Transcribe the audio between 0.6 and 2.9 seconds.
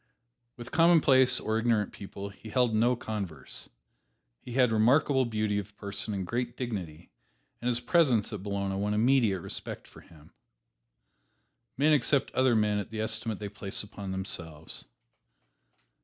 commonplace or ignorant people he held